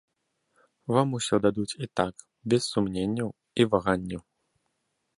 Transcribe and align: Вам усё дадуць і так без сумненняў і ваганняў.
Вам 0.95 1.07
усё 1.17 1.35
дадуць 1.45 1.77
і 1.87 1.91
так 2.01 2.13
без 2.55 2.61
сумненняў 2.73 3.29
і 3.59 3.71
ваганняў. 3.75 4.21